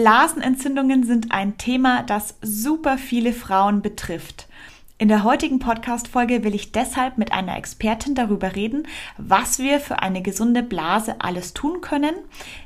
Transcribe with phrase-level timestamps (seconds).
[0.00, 4.48] Blasenentzündungen sind ein Thema, das super viele Frauen betrifft.
[4.96, 10.00] In der heutigen Podcast-Folge will ich deshalb mit einer Expertin darüber reden, was wir für
[10.00, 12.14] eine gesunde Blase alles tun können,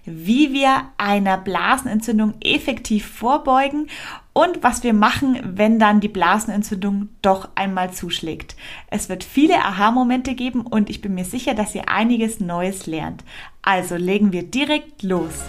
[0.04, 3.88] wie wir einer Blasenentzündung effektiv vorbeugen
[4.32, 8.54] und was wir machen, wenn dann die Blasenentzündung doch einmal zuschlägt.
[8.90, 13.24] Es wird viele Aha-Momente geben und ich bin mir sicher, dass ihr einiges Neues lernt.
[13.60, 15.42] Also legen wir direkt los.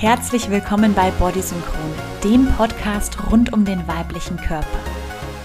[0.00, 4.78] Herzlich willkommen bei Body Synchron, dem Podcast rund um den weiblichen Körper.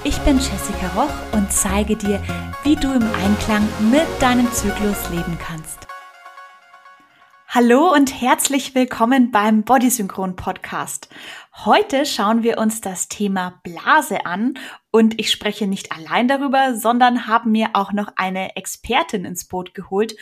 [0.03, 2.21] Ich bin Jessica Roch und zeige dir,
[2.61, 5.87] wie du im Einklang mit deinem Zyklus leben kannst.
[7.47, 11.09] Hallo und herzlich willkommen beim Body Synchron Podcast.
[11.65, 14.53] Heute schauen wir uns das Thema Blase an
[14.91, 19.73] und ich spreche nicht allein darüber, sondern haben mir auch noch eine Expertin ins Boot
[19.73, 20.15] geholt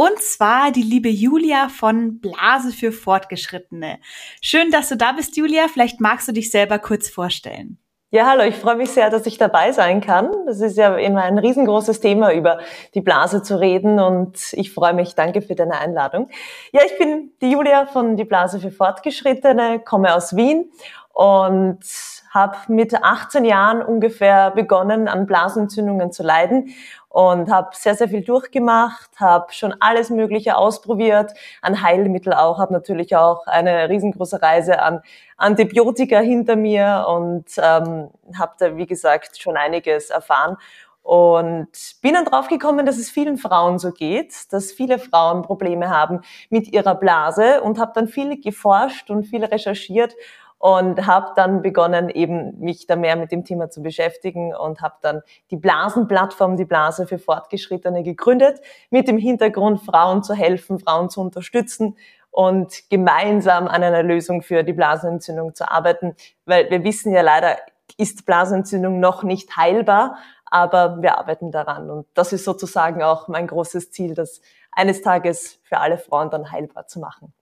[0.00, 3.98] und zwar die liebe Julia von Blase für Fortgeschrittene.
[4.40, 5.68] Schön, dass du da bist, Julia.
[5.70, 7.76] Vielleicht magst du dich selber kurz vorstellen.
[8.10, 10.30] Ja, hallo, ich freue mich sehr, dass ich dabei sein kann.
[10.46, 12.60] Das ist ja immer ein riesengroßes Thema, über
[12.94, 15.16] die Blase zu reden und ich freue mich.
[15.16, 16.30] Danke für deine Einladung.
[16.72, 20.72] Ja, ich bin die Julia von Die Blase für Fortgeschrittene, komme aus Wien
[21.12, 21.84] und
[22.30, 26.70] habe mit 18 Jahren ungefähr begonnen, an Blasenentzündungen zu leiden
[27.10, 32.72] und habe sehr, sehr viel durchgemacht, habe schon alles Mögliche ausprobiert, an Heilmittel auch, habe
[32.72, 35.02] natürlich auch eine riesengroße Reise an
[35.36, 40.56] Antibiotika hinter mir und ähm, habe da, wie gesagt, schon einiges erfahren.
[41.02, 41.70] Und
[42.02, 46.68] bin dann draufgekommen, dass es vielen Frauen so geht, dass viele Frauen Probleme haben mit
[46.68, 50.14] ihrer Blase und habe dann viel geforscht und viel recherchiert
[50.60, 54.96] und habe dann begonnen, eben mich da mehr mit dem Thema zu beschäftigen und habe
[55.00, 61.08] dann die Blasenplattform, die Blase für Fortgeschrittene gegründet, mit dem Hintergrund, Frauen zu helfen, Frauen
[61.08, 61.96] zu unterstützen
[62.30, 67.56] und gemeinsam an einer Lösung für die Blasenentzündung zu arbeiten, weil wir wissen ja leider,
[67.96, 73.46] ist Blasenentzündung noch nicht heilbar, aber wir arbeiten daran und das ist sozusagen auch mein
[73.46, 77.32] großes Ziel, das eines Tages für alle Frauen dann heilbar zu machen.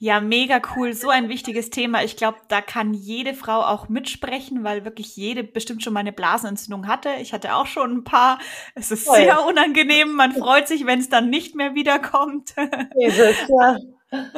[0.00, 0.92] Ja, mega cool.
[0.92, 2.04] So ein wichtiges Thema.
[2.04, 6.12] Ich glaube, da kann jede Frau auch mitsprechen, weil wirklich jede bestimmt schon mal eine
[6.12, 7.10] Blasenentzündung hatte.
[7.20, 8.38] Ich hatte auch schon ein paar.
[8.76, 9.16] Es ist Voll.
[9.16, 10.12] sehr unangenehm.
[10.12, 12.54] Man freut sich, wenn es dann nicht mehr wiederkommt.
[12.96, 13.78] Jesus, ja.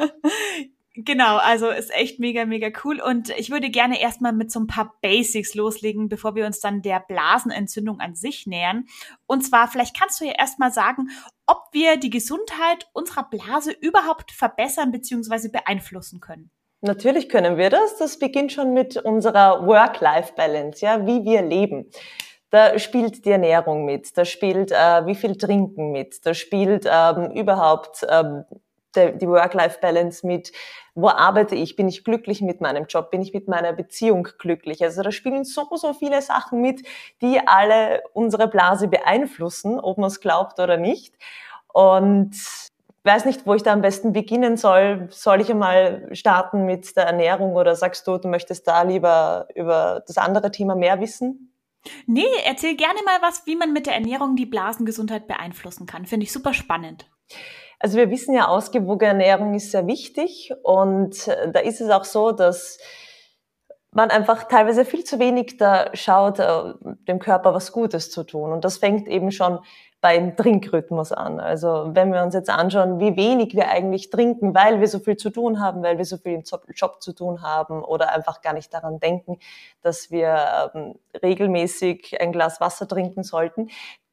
[0.93, 2.99] Genau, also ist echt mega, mega cool.
[2.99, 6.81] Und ich würde gerne erstmal mit so ein paar Basics loslegen, bevor wir uns dann
[6.81, 8.85] der Blasenentzündung an sich nähern.
[9.25, 11.09] Und zwar, vielleicht kannst du ja erstmal sagen,
[11.47, 15.47] ob wir die Gesundheit unserer Blase überhaupt verbessern bzw.
[15.47, 16.51] beeinflussen können.
[16.81, 17.97] Natürlich können wir das.
[17.97, 21.89] Das beginnt schon mit unserer Work-Life-Balance, ja, wie wir leben.
[22.49, 27.31] Da spielt die Ernährung mit, da spielt äh, wie viel Trinken mit, da spielt ähm,
[27.31, 28.43] überhaupt ähm,
[28.95, 30.51] die Work-Life-Balance mit,
[30.95, 34.83] wo arbeite ich, bin ich glücklich mit meinem Job, bin ich mit meiner Beziehung glücklich.
[34.83, 36.85] Also da spielen so, so viele Sachen mit,
[37.21, 41.15] die alle unsere Blase beeinflussen, ob man es glaubt oder nicht.
[41.73, 42.35] Und
[43.03, 45.07] weiß nicht, wo ich da am besten beginnen soll.
[45.09, 50.03] Soll ich einmal starten mit der Ernährung oder sagst du, du möchtest da lieber über
[50.05, 51.53] das andere Thema mehr wissen?
[52.05, 56.05] Nee, erzähl gerne mal was, wie man mit der Ernährung die Blasengesundheit beeinflussen kann.
[56.05, 57.09] Finde ich super spannend.
[57.81, 62.03] Also wir wissen ja, ausgewogene Ernährung ist sehr wichtig und äh, da ist es auch
[62.03, 62.77] so, dass
[63.91, 66.73] man einfach teilweise viel zu wenig da schaut, äh,
[67.07, 68.51] dem Körper was Gutes zu tun.
[68.51, 69.59] Und das fängt eben schon
[69.99, 71.39] beim Trinkrhythmus an.
[71.39, 75.17] Also wenn wir uns jetzt anschauen, wie wenig wir eigentlich trinken, weil wir so viel
[75.17, 76.43] zu tun haben, weil wir so viel im
[76.75, 79.37] Job zu tun haben oder einfach gar nicht daran denken,
[79.81, 83.69] dass wir ähm, regelmäßig ein Glas Wasser trinken sollten,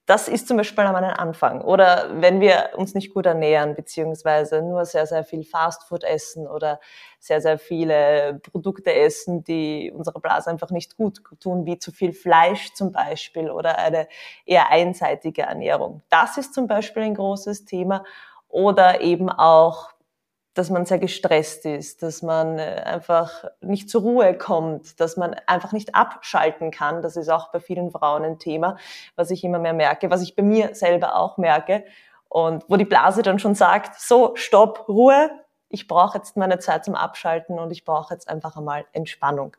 [0.08, 1.60] das ist zum Beispiel einmal ein Anfang.
[1.60, 6.80] Oder wenn wir uns nicht gut ernähren, beziehungsweise nur sehr, sehr viel Fastfood essen oder
[7.20, 12.14] sehr, sehr viele Produkte essen, die unserer Blase einfach nicht gut tun, wie zu viel
[12.14, 14.08] Fleisch zum Beispiel oder eine
[14.46, 16.00] eher einseitige Ernährung.
[16.08, 18.02] Das ist zum Beispiel ein großes Thema.
[18.48, 19.90] Oder eben auch
[20.58, 25.36] dass man sehr gestresst ist, dass man äh, einfach nicht zur Ruhe kommt, dass man
[25.46, 27.00] einfach nicht abschalten kann.
[27.00, 28.76] Das ist auch bei vielen Frauen ein Thema,
[29.14, 31.84] was ich immer mehr merke, was ich bei mir selber auch merke.
[32.28, 35.30] Und wo die Blase dann schon sagt, so, stopp, Ruhe,
[35.68, 39.56] ich brauche jetzt meine Zeit zum Abschalten und ich brauche jetzt einfach einmal Entspannung.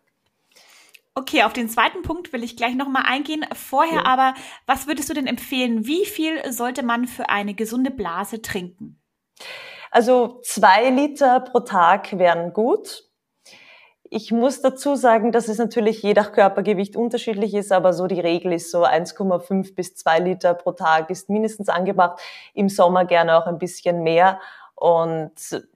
[1.15, 3.45] Okay, auf den zweiten Punkt will ich gleich nochmal eingehen.
[3.53, 4.05] Vorher ja.
[4.05, 4.33] aber,
[4.65, 5.87] was würdest du denn empfehlen?
[5.87, 8.99] Wie viel sollte man für eine gesunde Blase trinken?
[9.91, 13.09] Also zwei Liter pro Tag wären gut.
[14.11, 18.19] Ich muss dazu sagen, dass es natürlich je nach Körpergewicht unterschiedlich ist, aber so die
[18.19, 22.19] Regel ist so 1,5 bis 2 Liter pro Tag ist mindestens angebracht.
[22.55, 24.39] Im Sommer gerne auch ein bisschen mehr.
[24.79, 25.33] Und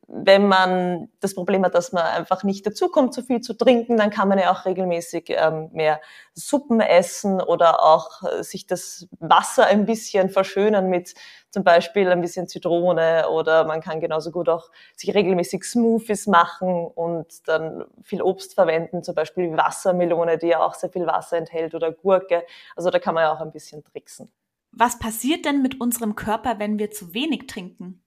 [0.07, 4.11] wenn man das Problem hat, dass man einfach nicht dazukommt, so viel zu trinken, dann
[4.11, 5.99] kann man ja auch regelmäßig ähm, mehr
[6.33, 11.15] Suppen essen oder auch äh, sich das Wasser ein bisschen verschönern mit
[11.49, 16.87] zum Beispiel ein bisschen Zitrone oder man kann genauso gut auch sich regelmäßig Smoothies machen
[16.87, 21.75] und dann viel Obst verwenden, zum Beispiel Wassermelone, die ja auch sehr viel Wasser enthält
[21.75, 22.45] oder Gurke.
[22.77, 24.31] Also da kann man ja auch ein bisschen tricksen.
[24.71, 28.02] Was passiert denn mit unserem Körper, wenn wir zu wenig trinken?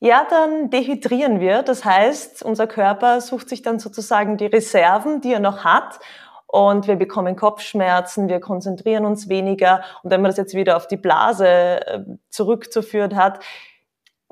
[0.00, 1.62] Ja, dann dehydrieren wir.
[1.62, 5.98] Das heißt, unser Körper sucht sich dann sozusagen die Reserven, die er noch hat.
[6.46, 9.82] Und wir bekommen Kopfschmerzen, wir konzentrieren uns weniger.
[10.02, 13.40] Und wenn man das jetzt wieder auf die Blase äh, zurückzuführen hat,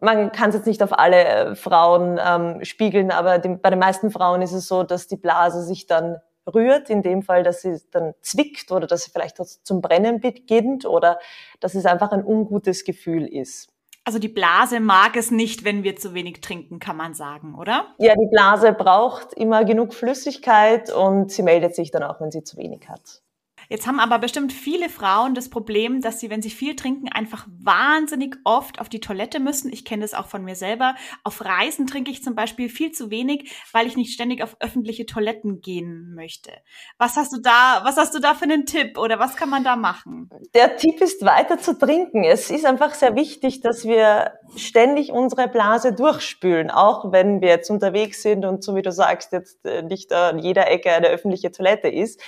[0.00, 3.78] man kann es jetzt nicht auf alle äh, Frauen ähm, spiegeln, aber die, bei den
[3.78, 6.18] meisten Frauen ist es so, dass die Blase sich dann
[6.52, 10.86] rührt, in dem Fall, dass sie dann zwickt oder dass sie vielleicht zum Brennen beginnt
[10.86, 11.18] oder
[11.60, 13.75] dass es einfach ein ungutes Gefühl ist.
[14.06, 17.93] Also die Blase mag es nicht, wenn wir zu wenig trinken, kann man sagen, oder?
[17.99, 22.44] Ja, die Blase braucht immer genug Flüssigkeit und sie meldet sich dann auch, wenn sie
[22.44, 23.23] zu wenig hat.
[23.68, 27.46] Jetzt haben aber bestimmt viele Frauen das Problem, dass sie, wenn sie viel trinken, einfach
[27.48, 29.72] wahnsinnig oft auf die Toilette müssen.
[29.72, 30.94] Ich kenne das auch von mir selber.
[31.24, 35.06] Auf Reisen trinke ich zum Beispiel viel zu wenig, weil ich nicht ständig auf öffentliche
[35.06, 36.52] Toiletten gehen möchte.
[36.98, 39.64] Was hast du da, was hast du da für einen Tipp oder was kann man
[39.64, 40.30] da machen?
[40.54, 42.24] Der Tipp ist weiter zu trinken.
[42.24, 47.70] Es ist einfach sehr wichtig, dass wir ständig unsere Blase durchspülen, auch wenn wir jetzt
[47.70, 51.50] unterwegs sind und so wie du sagst, jetzt äh, nicht an jeder Ecke eine öffentliche
[51.50, 52.20] Toilette ist.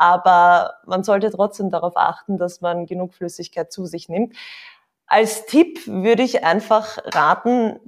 [0.00, 4.34] Aber man sollte trotzdem darauf achten, dass man genug Flüssigkeit zu sich nimmt.
[5.06, 7.78] Als Tipp würde ich einfach raten,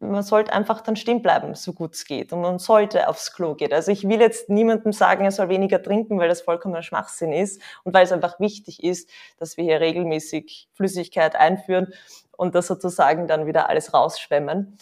[0.00, 2.34] man sollte einfach dann stehen bleiben, so gut es geht.
[2.34, 3.72] Und man sollte aufs Klo gehen.
[3.72, 7.62] Also ich will jetzt niemandem sagen, er soll weniger trinken, weil das vollkommener Schwachsinn ist
[7.84, 11.94] und weil es einfach wichtig ist, dass wir hier regelmäßig Flüssigkeit einführen
[12.36, 14.76] und das sozusagen dann wieder alles rausschwemmen.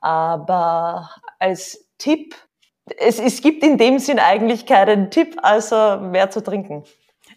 [0.00, 1.10] Aber
[1.40, 2.36] als Tipp
[2.98, 6.84] es, es gibt in dem Sinn eigentlich keinen Tipp, also mehr zu trinken.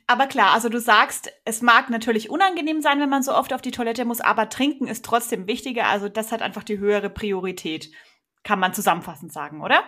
[0.06, 3.62] Aber klar, also du sagst, es mag natürlich unangenehm sein, wenn man so oft auf
[3.62, 5.88] die Toilette muss, aber trinken ist trotzdem wichtiger.
[5.88, 7.92] Also das hat einfach die höhere Priorität,
[8.44, 9.82] kann man zusammenfassend sagen, oder?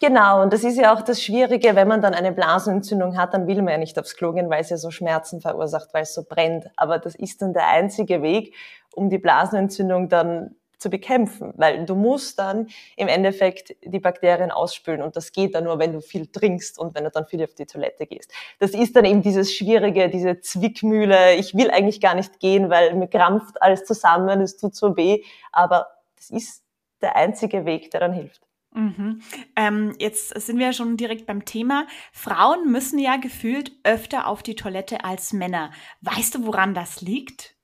[0.00, 3.46] Genau, und das ist ja auch das Schwierige, wenn man dann eine Blasenentzündung hat, dann
[3.46, 6.14] will man ja nicht aufs Klo gehen, weil es ja so Schmerzen verursacht, weil es
[6.14, 6.66] so brennt.
[6.76, 8.54] Aber das ist dann der einzige Weg,
[8.94, 15.02] um die Blasenentzündung dann zu bekämpfen, weil du musst dann im Endeffekt die Bakterien ausspülen
[15.02, 17.54] und das geht dann nur, wenn du viel trinkst und wenn du dann viel auf
[17.54, 18.32] die Toilette gehst.
[18.58, 22.94] Das ist dann eben dieses Schwierige, diese Zwickmühle, ich will eigentlich gar nicht gehen, weil
[22.94, 25.86] mir krampft alles zusammen, es tut so weh, aber
[26.16, 26.62] das ist
[27.00, 28.42] der einzige Weg, der dann hilft.
[28.76, 29.22] Mhm.
[29.56, 31.86] Ähm, jetzt sind wir schon direkt beim Thema.
[32.12, 35.72] Frauen müssen ja gefühlt öfter auf die Toilette als Männer.
[36.02, 37.56] Weißt du, woran das liegt?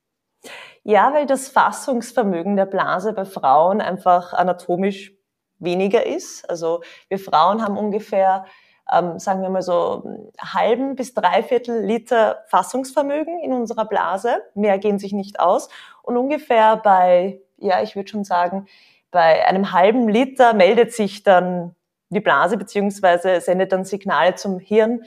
[0.83, 5.13] Ja, weil das Fassungsvermögen der Blase bei Frauen einfach anatomisch
[5.59, 6.49] weniger ist.
[6.49, 8.45] Also wir Frauen haben ungefähr,
[8.91, 10.03] ähm, sagen wir mal so,
[10.39, 14.41] halben bis dreiviertel Liter Fassungsvermögen in unserer Blase.
[14.55, 15.69] Mehr gehen sich nicht aus.
[16.01, 18.67] Und ungefähr bei, ja, ich würde schon sagen,
[19.09, 21.75] bei einem halben Liter meldet sich dann
[22.09, 25.03] die Blase beziehungsweise sendet dann Signale zum Hirn,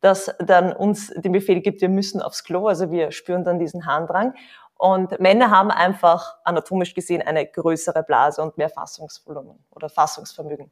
[0.00, 3.86] das dann uns den Befehl gibt, wir müssen aufs Klo, also wir spüren dann diesen
[3.86, 4.34] Harndrang.
[4.80, 10.70] Und Männer haben einfach anatomisch gesehen eine größere Blase und mehr Fassungsvolumen oder Fassungsvermögen.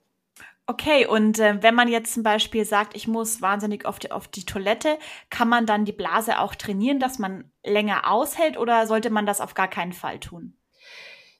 [0.66, 4.46] Okay, und äh, wenn man jetzt zum Beispiel sagt, ich muss wahnsinnig oft auf die
[4.46, 4.96] Toilette,
[5.28, 9.42] kann man dann die Blase auch trainieren, dass man länger aushält oder sollte man das
[9.42, 10.54] auf gar keinen Fall tun?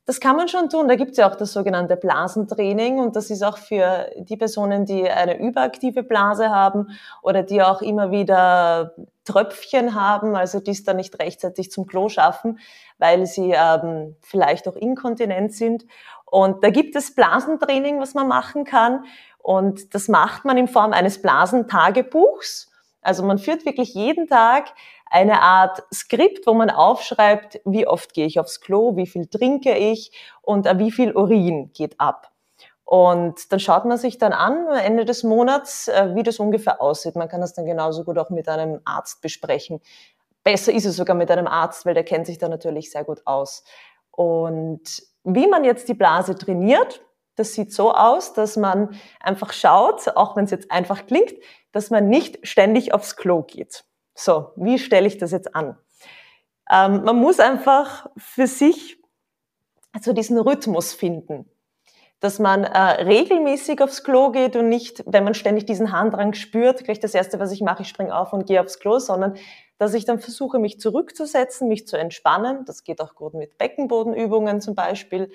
[0.04, 0.88] Das kann man schon tun.
[0.88, 4.84] Da gibt es ja auch das sogenannte Blasentraining und das ist auch für die Personen,
[4.84, 6.88] die eine überaktive Blase haben
[7.22, 8.94] oder die auch immer wieder
[9.28, 12.58] Tröpfchen haben, also die es dann nicht rechtzeitig zum Klo schaffen,
[12.96, 15.84] weil sie ähm, vielleicht auch inkontinent sind.
[16.24, 19.04] Und da gibt es Blasentraining, was man machen kann.
[19.38, 22.70] Und das macht man in Form eines Blasentagebuchs.
[23.02, 24.72] Also man führt wirklich jeden Tag
[25.10, 29.76] eine Art Skript, wo man aufschreibt, wie oft gehe ich aufs Klo, wie viel trinke
[29.76, 32.30] ich und wie viel Urin geht ab.
[32.90, 36.80] Und dann schaut man sich dann an, am Ende des Monats, äh, wie das ungefähr
[36.80, 37.16] aussieht.
[37.16, 39.82] Man kann das dann genauso gut auch mit einem Arzt besprechen.
[40.42, 43.20] Besser ist es sogar mit einem Arzt, weil der kennt sich da natürlich sehr gut
[43.26, 43.62] aus.
[44.10, 47.02] Und wie man jetzt die Blase trainiert,
[47.34, 51.34] das sieht so aus, dass man einfach schaut, auch wenn es jetzt einfach klingt,
[51.72, 53.84] dass man nicht ständig aufs Klo geht.
[54.14, 55.76] So, wie stelle ich das jetzt an?
[56.72, 58.98] Ähm, man muss einfach für sich
[60.00, 61.50] so diesen Rhythmus finden,
[62.20, 66.84] dass man äh, regelmäßig aufs Klo geht und nicht, wenn man ständig diesen Harndrang spürt,
[66.84, 69.34] gleich das Erste, was ich mache, ich springe auf und gehe aufs Klo, sondern
[69.78, 72.64] dass ich dann versuche, mich zurückzusetzen, mich zu entspannen.
[72.64, 75.30] Das geht auch gut mit Beckenbodenübungen zum Beispiel.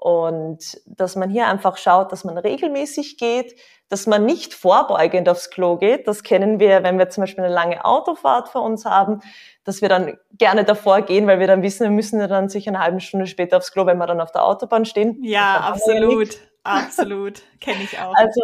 [0.00, 3.54] Und dass man hier einfach schaut, dass man regelmäßig geht,
[3.90, 6.08] dass man nicht vorbeugend aufs Klo geht.
[6.08, 9.20] Das kennen wir, wenn wir zum Beispiel eine lange Autofahrt vor uns haben,
[9.64, 12.70] dass wir dann gerne davor gehen, weil wir dann wissen, wir müssen ja dann sicher
[12.70, 15.22] eine halbe Stunde später aufs Klo, wenn wir dann auf der Autobahn stehen.
[15.22, 17.42] Ja, absolut, absolut.
[17.60, 18.14] Kenne ich auch.
[18.14, 18.40] Also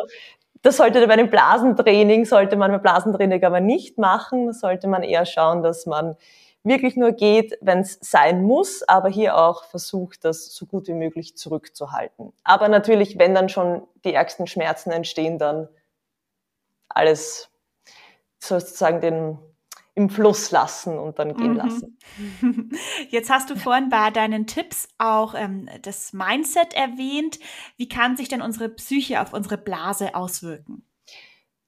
[0.61, 4.53] das sollte bei einem Blasentraining, sollte man bei Blasentraining aber nicht machen.
[4.53, 6.17] Sollte man eher schauen, dass man
[6.67, 10.95] wirklich nur geht, wenn es sein muss, aber hier auch versucht, das so gut wie
[10.95, 12.33] möglich zurückzuhalten.
[12.45, 15.69] Aber natürlich, wenn dann schon die ärgsten Schmerzen entstehen, dann
[16.89, 17.51] alles
[18.39, 19.39] sozusagen den
[19.97, 21.57] im Fluss lassen und dann gehen mhm.
[21.57, 21.99] lassen.
[23.09, 27.39] Jetzt hast du vorhin bei deinen Tipps auch ähm, das Mindset erwähnt.
[27.79, 30.86] Wie kann sich denn unsere Psyche auf unsere Blase auswirken?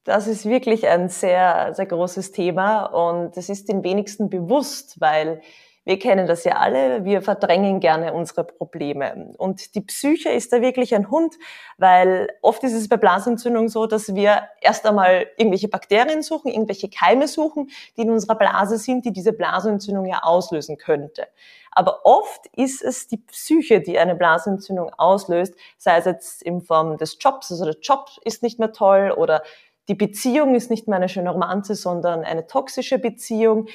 [0.03, 5.41] Das ist wirklich ein sehr, sehr großes Thema und es ist den wenigsten bewusst, weil
[5.89, 9.33] wir kennen das ja alle, wir verdrängen gerne unsere Probleme.
[9.37, 11.35] Und die Psyche ist da wirklich ein Hund,
[11.77, 16.89] weil oft ist es bei Blasentzündung so, dass wir erst einmal irgendwelche Bakterien suchen, irgendwelche
[16.89, 21.27] Keime suchen, die in unserer Blase sind, die diese Blasenentzündung ja auslösen könnte.
[21.71, 26.97] Aber oft ist es die Psyche, die eine Blasenentzündung auslöst, sei es jetzt in Form
[26.97, 29.41] des Jobs, also der Job ist nicht mehr toll oder
[29.89, 33.67] die Beziehung ist nicht mehr eine schöne Romanze, sondern eine toxische Beziehung.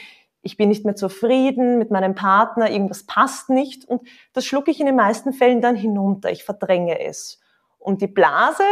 [0.43, 4.79] Ich bin nicht mehr zufrieden mit meinem Partner, irgendwas passt nicht und das schlucke ich
[4.79, 6.31] in den meisten Fällen dann hinunter.
[6.31, 7.41] Ich verdränge es.
[7.79, 8.63] Und die Blase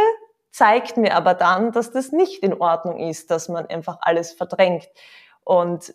[0.51, 4.87] zeigt mir aber dann, dass das nicht in Ordnung ist, dass man einfach alles verdrängt.
[5.43, 5.93] Und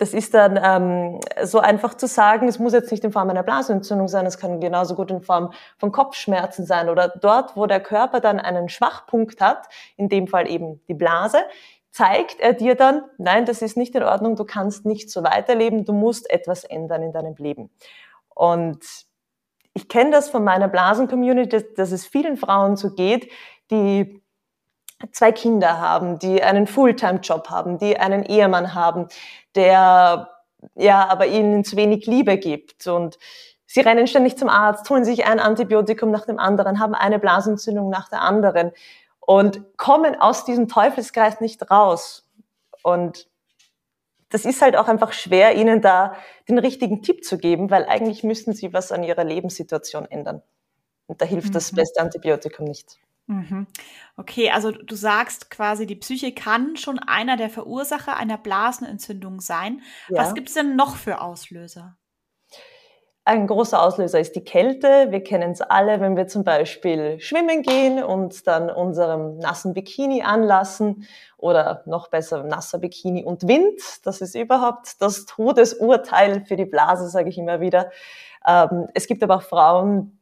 [0.00, 3.42] das ist dann ähm, so einfach zu sagen, es muss jetzt nicht in Form einer
[3.42, 7.80] Blasenentzündung sein, es kann genauso gut in Form von Kopfschmerzen sein oder dort, wo der
[7.80, 11.40] Körper dann einen Schwachpunkt hat, in dem Fall eben die Blase,
[11.90, 15.84] zeigt er dir dann, nein, das ist nicht in Ordnung, du kannst nicht so weiterleben,
[15.84, 17.68] du musst etwas ändern in deinem Leben.
[18.34, 18.82] Und
[19.74, 23.30] ich kenne das von meiner Blasen-Community, dass, es vielen Frauen so geht,
[23.70, 24.19] die
[25.12, 29.08] zwei Kinder haben, die einen Fulltime-Job haben, die einen Ehemann haben,
[29.54, 30.30] der
[30.74, 33.18] ja aber ihnen zu wenig Liebe gibt und
[33.66, 37.88] sie rennen ständig zum Arzt, holen sich ein Antibiotikum nach dem anderen, haben eine Blasentzündung
[37.88, 38.72] nach der anderen
[39.20, 42.28] und kommen aus diesem Teufelskreis nicht raus.
[42.82, 43.28] Und
[44.30, 46.14] das ist halt auch einfach schwer, ihnen da
[46.48, 50.42] den richtigen Tipp zu geben, weil eigentlich müssten sie was an ihrer Lebenssituation ändern.
[51.06, 51.52] Und da hilft mhm.
[51.52, 52.98] das beste Antibiotikum nicht.
[53.30, 53.68] Mhm.
[54.16, 59.82] Okay, also du sagst quasi, die Psyche kann schon einer der Verursacher einer Blasenentzündung sein.
[60.08, 60.22] Ja.
[60.22, 61.96] Was gibt es denn noch für Auslöser?
[63.24, 65.12] Ein großer Auslöser ist die Kälte.
[65.12, 70.22] Wir kennen es alle, wenn wir zum Beispiel schwimmen gehen und dann unserem nassen Bikini
[70.22, 71.06] anlassen
[71.36, 73.80] oder noch besser nasser Bikini und Wind.
[74.02, 77.92] Das ist überhaupt das Todesurteil für die Blase, sage ich immer wieder.
[78.44, 80.18] Ähm, es gibt aber auch Frauen,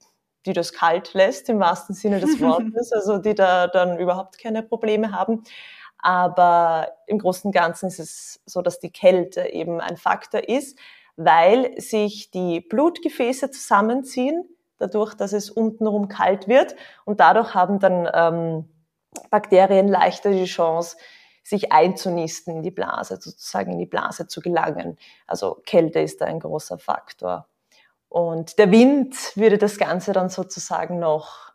[0.49, 4.62] die das kalt lässt, im wahrsten Sinne des Wortes, also die da dann überhaupt keine
[4.62, 5.45] Probleme haben.
[5.99, 10.78] Aber im Großen und Ganzen ist es so, dass die Kälte eben ein Faktor ist,
[11.17, 16.76] weil sich die Blutgefäße zusammenziehen, dadurch, dass es untenrum kalt wird.
[17.05, 18.69] Und dadurch haben dann ähm,
[19.31, 20.97] Bakterien leichter die Chance,
[21.43, 24.99] sich einzunisten in die Blase, sozusagen in die Blase zu gelangen.
[25.26, 27.49] Also Kälte ist da ein großer Faktor.
[28.09, 31.53] Und der Wind würde das Ganze dann sozusagen noch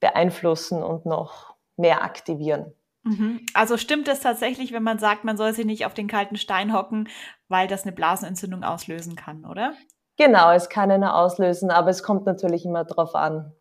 [0.00, 2.72] beeinflussen und noch mehr aktivieren.
[3.04, 3.40] Mhm.
[3.54, 6.72] Also stimmt es tatsächlich, wenn man sagt, man soll sich nicht auf den kalten Stein
[6.74, 7.08] hocken,
[7.48, 9.72] weil das eine Blasenentzündung auslösen kann, oder?
[10.16, 13.52] Genau, es kann eine auslösen, aber es kommt natürlich immer darauf an,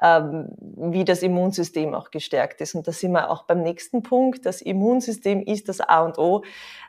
[0.00, 2.74] ähm, wie das Immunsystem auch gestärkt ist.
[2.76, 4.46] Und da sind wir auch beim nächsten Punkt.
[4.46, 6.44] Das Immunsystem ist das A und O,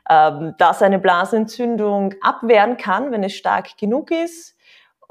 [0.08, 4.56] ähm, das eine Blasenentzündung abwehren kann, wenn es stark genug ist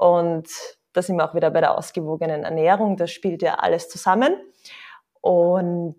[0.00, 0.48] und
[0.94, 2.96] da sind wir auch wieder bei der ausgewogenen Ernährung.
[2.96, 4.34] Das spielt ja alles zusammen.
[5.20, 5.98] Und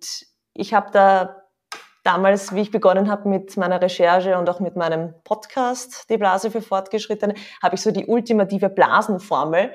[0.55, 1.43] ich habe da
[2.03, 6.49] damals, wie ich begonnen habe mit meiner Recherche und auch mit meinem Podcast, die Blase
[6.49, 9.71] für Fortgeschrittene, habe ich so die ultimative Blasenformel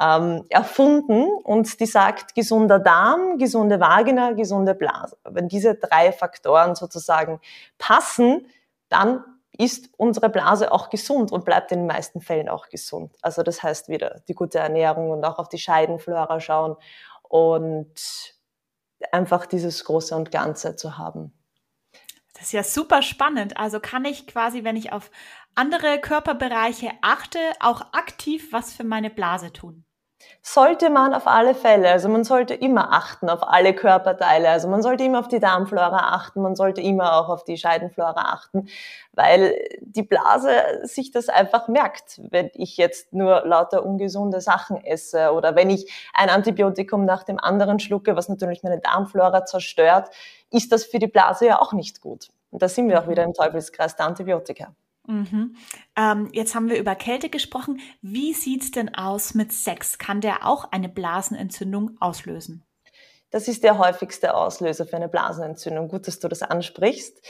[0.00, 5.16] ähm, erfunden und die sagt, gesunder Darm, gesunde Vagina, gesunde Blase.
[5.28, 7.40] Wenn diese drei Faktoren sozusagen
[7.78, 8.46] passen,
[8.88, 9.24] dann
[9.56, 13.16] ist unsere Blase auch gesund und bleibt in den meisten Fällen auch gesund.
[13.22, 16.76] Also das heißt wieder die gute Ernährung und auch auf die Scheidenflora schauen
[17.22, 17.94] und
[19.12, 21.32] einfach dieses Große und Ganze zu haben.
[22.34, 23.56] Das ist ja super spannend.
[23.56, 25.10] Also kann ich quasi, wenn ich auf
[25.54, 29.83] andere Körperbereiche achte, auch aktiv was für meine Blase tun?
[30.46, 31.90] Sollte man auf alle Fälle.
[31.90, 34.50] Also man sollte immer achten auf alle Körperteile.
[34.50, 38.32] Also man sollte immer auf die Darmflora achten, man sollte immer auch auf die Scheidenflora
[38.32, 38.68] achten,
[39.12, 40.50] weil die Blase
[40.82, 45.90] sich das einfach merkt, wenn ich jetzt nur lauter ungesunde Sachen esse oder wenn ich
[46.12, 50.10] ein Antibiotikum nach dem anderen schlucke, was natürlich meine Darmflora zerstört,
[50.50, 52.28] ist das für die Blase ja auch nicht gut.
[52.50, 54.74] Und da sind wir auch wieder im Teufelskreis der Antibiotika.
[55.06, 55.56] Mhm.
[55.96, 57.80] Ähm, jetzt haben wir über Kälte gesprochen.
[58.00, 59.98] Wie sieht's denn aus mit Sex?
[59.98, 62.64] Kann der auch eine Blasenentzündung auslösen?
[63.30, 65.88] Das ist der häufigste Auslöser für eine Blasenentzündung.
[65.88, 67.20] Gut, dass du das ansprichst.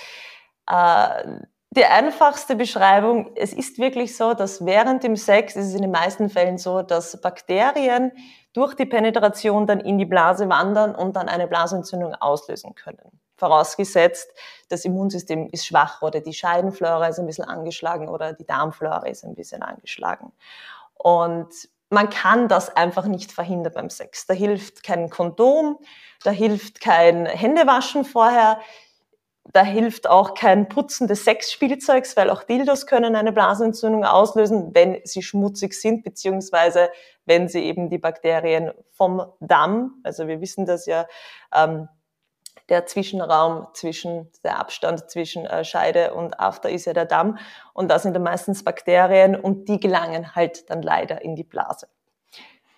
[0.68, 1.38] Äh,
[1.70, 5.90] die einfachste Beschreibung, es ist wirklich so, dass während dem Sex ist es in den
[5.90, 8.12] meisten Fällen so, dass Bakterien
[8.52, 14.28] durch die Penetration dann in die Blase wandern und dann eine Blasenentzündung auslösen können vorausgesetzt,
[14.68, 19.24] das Immunsystem ist schwach oder die Scheidenflora ist ein bisschen angeschlagen oder die Darmflora ist
[19.24, 20.32] ein bisschen angeschlagen.
[20.94, 21.48] Und
[21.90, 24.26] man kann das einfach nicht verhindern beim Sex.
[24.26, 25.78] Da hilft kein Kondom,
[26.22, 28.58] da hilft kein Händewaschen vorher,
[29.52, 35.00] da hilft auch kein Putzen des Sexspielzeugs, weil auch Dildos können eine Blasenentzündung auslösen, wenn
[35.04, 36.90] sie schmutzig sind, beziehungsweise
[37.26, 41.06] wenn sie eben die Bakterien vom Damm, also wir wissen das ja,
[41.54, 41.88] ähm,
[42.68, 47.38] der Zwischenraum zwischen, der Abstand zwischen äh, Scheide und After ist ja der Damm.
[47.72, 51.88] Und da sind dann meistens Bakterien und die gelangen halt dann leider in die Blase.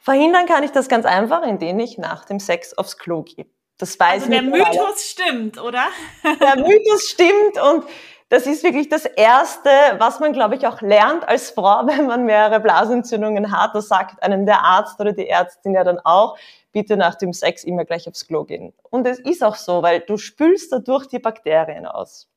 [0.01, 3.47] Verhindern kann ich das ganz einfach, indem ich nach dem Sex aufs Klo gehe.
[3.79, 5.87] Das weiß also der Mythos stimmt, oder?
[6.25, 7.85] Der Mythos stimmt und
[8.29, 12.25] das ist wirklich das Erste, was man, glaube ich, auch lernt als Frau, wenn man
[12.25, 13.75] mehrere Blasentzündungen hat.
[13.75, 16.37] Das sagt einem der Arzt oder die Ärztin ja dann auch,
[16.73, 18.73] bitte nach dem Sex immer gleich aufs Klo gehen.
[18.91, 22.29] Und es ist auch so, weil du spülst dadurch die Bakterien aus.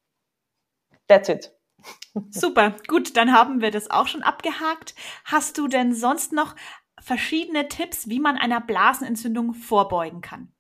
[1.08, 1.56] That's it.
[2.30, 4.94] Super, gut, dann haben wir das auch schon abgehakt.
[5.26, 6.56] Hast du denn sonst noch
[7.02, 10.54] verschiedene Tipps, wie man einer Blasenentzündung vorbeugen kann?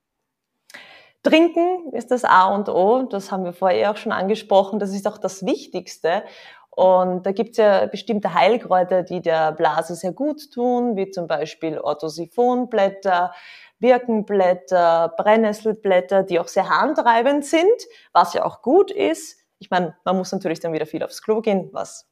[1.24, 5.08] Trinken ist das A und O, das haben wir vorher auch schon angesprochen, das ist
[5.08, 6.24] auch das Wichtigste.
[6.72, 11.28] Und da gibt es ja bestimmte Heilkräuter, die der Blase sehr gut tun, wie zum
[11.28, 13.34] Beispiel Orthosiphonblätter,
[13.80, 17.66] Birkenblätter, Brennnesselblätter, die auch sehr harntreibend sind,
[18.14, 19.40] was ja auch gut ist.
[19.60, 22.10] Ich meine, man muss natürlich dann wieder viel aufs Klo gehen, was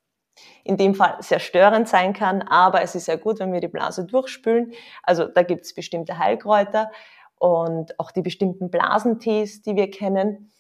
[0.64, 3.68] in dem Fall sehr störend sein kann, aber es ist sehr gut, wenn wir die
[3.68, 4.74] Blase durchspülen.
[5.02, 6.92] Also da gibt es bestimmte Heilkräuter
[7.40, 10.52] und auch die bestimmten Blasentees, die wir kennen.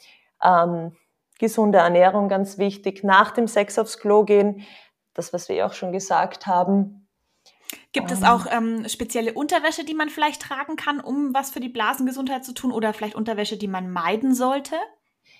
[0.43, 0.95] Ähm,
[1.39, 3.03] gesunde Ernährung ganz wichtig.
[3.03, 4.65] Nach dem Sex aufs Klo gehen,
[5.13, 7.07] das, was wir auch schon gesagt haben.
[7.91, 8.27] Gibt es ähm.
[8.27, 12.53] auch ähm, spezielle Unterwäsche, die man vielleicht tragen kann, um was für die Blasengesundheit zu
[12.53, 14.75] tun oder vielleicht Unterwäsche, die man meiden sollte?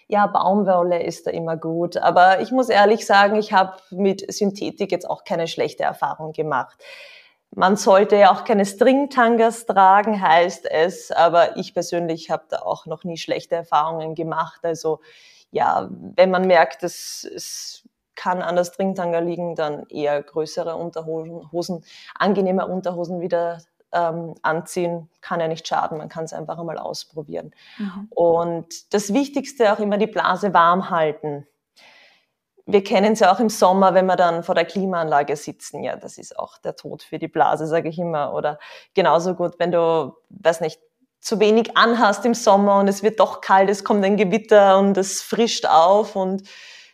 [0.08, 1.97] Ja, Baumwolle ist da immer gut.
[1.97, 6.84] Aber ich muss ehrlich sagen, ich habe mit Synthetik jetzt auch keine schlechte Erfahrung gemacht.
[7.51, 12.86] Man sollte ja auch keine Stringtangas tragen, heißt es, aber ich persönlich habe da auch
[12.86, 14.60] noch nie schlechte Erfahrungen gemacht.
[14.63, 14.99] Also
[15.51, 21.83] ja, wenn man merkt, es, es kann an der Stringtanga liegen, dann eher größere Unterhosen,
[22.15, 23.60] angenehme Unterhosen wieder
[23.93, 27.53] ähm, anziehen, kann ja nicht schaden, man kann es einfach einmal ausprobieren.
[27.77, 28.07] Mhm.
[28.10, 31.47] Und das Wichtigste auch immer die Blase warm halten
[32.67, 35.84] wir kennen es ja auch im Sommer, wenn wir dann vor der Klimaanlage sitzen.
[35.84, 38.34] Ja, das ist auch der Tod für die Blase, sage ich immer.
[38.34, 38.60] Oder
[38.93, 40.80] genauso gut, wenn du, weiß nicht,
[41.21, 44.97] zu wenig anhast im Sommer und es wird doch kalt, es kommt ein Gewitter und
[44.97, 46.43] es frischt auf und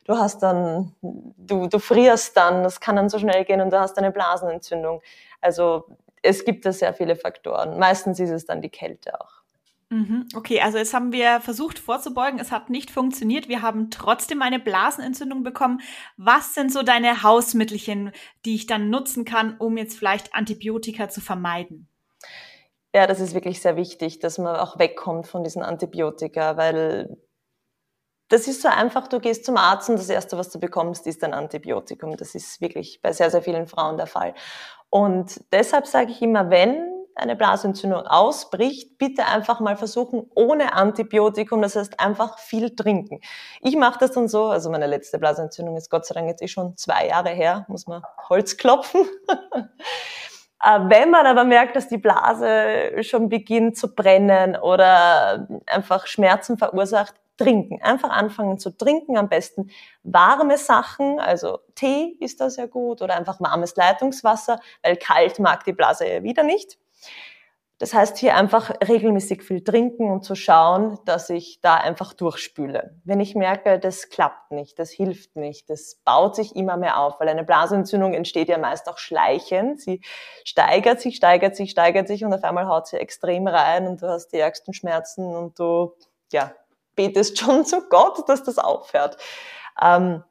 [0.05, 3.79] du hast dann, du, du frierst dann, das kann dann so schnell gehen und du
[3.79, 5.01] hast eine Blasenentzündung.
[5.41, 5.86] Also
[6.21, 7.79] es gibt da sehr viele Faktoren.
[7.79, 9.42] Meistens ist es dann die Kälte auch.
[9.93, 10.27] Mhm.
[10.36, 13.47] Okay, also jetzt haben wir versucht vorzubeugen, es hat nicht funktioniert.
[13.47, 15.82] Wir haben trotzdem eine Blasenentzündung bekommen.
[16.17, 18.12] Was sind so deine Hausmittelchen,
[18.43, 21.88] die ich dann nutzen kann, um jetzt vielleicht Antibiotika zu vermeiden?
[22.95, 27.15] Ja, das ist wirklich sehr wichtig, dass man auch wegkommt von diesen Antibiotika, weil
[28.29, 31.23] das ist so einfach, du gehst zum Arzt und das Erste, was du bekommst, ist
[31.23, 32.17] ein Antibiotikum.
[32.17, 34.34] Das ist wirklich bei sehr, sehr vielen Frauen der Fall.
[34.89, 41.62] Und deshalb sage ich immer, wenn eine Blasentzündung ausbricht, bitte einfach mal versuchen ohne Antibiotikum,
[41.62, 43.19] das heißt einfach viel trinken.
[43.62, 46.47] Ich mache das dann so, also meine letzte Blasentzündung ist Gott sei Dank jetzt eh
[46.47, 49.06] schon zwei Jahre her, muss man Holz klopfen.
[50.65, 56.58] Äh, wenn man aber merkt, dass die Blase schon beginnt zu brennen oder einfach Schmerzen
[56.58, 57.82] verursacht, trinken.
[57.82, 59.69] Einfach anfangen zu trinken, am besten
[60.04, 65.63] warme Sachen, also Tee ist da sehr gut oder einfach warmes Leitungswasser, weil kalt mag
[65.63, 66.78] die Blase ja wieder nicht.
[67.79, 72.95] Das heißt, hier einfach regelmäßig viel trinken und zu schauen, dass ich da einfach durchspüle.
[73.03, 77.19] Wenn ich merke, das klappt nicht, das hilft nicht, das baut sich immer mehr auf,
[77.19, 79.81] weil eine Blasenentzündung entsteht ja meist auch schleichend.
[79.81, 80.01] Sie
[80.45, 84.07] steigert sich, steigert sich, steigert sich und auf einmal haut sie extrem rein und du
[84.07, 85.93] hast die ärgsten Schmerzen und du,
[86.31, 86.53] ja,
[86.95, 89.17] betest schon zu Gott, dass das aufhört.
[89.81, 90.23] Ähm,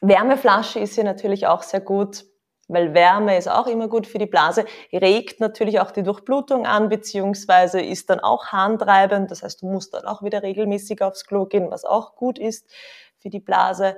[0.00, 2.24] Wärmeflasche ist hier natürlich auch sehr gut
[2.68, 6.88] weil Wärme ist auch immer gut für die Blase, regt natürlich auch die Durchblutung an,
[6.88, 9.30] beziehungsweise ist dann auch harntreibend.
[9.30, 12.70] Das heißt, du musst dann auch wieder regelmäßig aufs Klo gehen, was auch gut ist
[13.18, 13.96] für die Blase.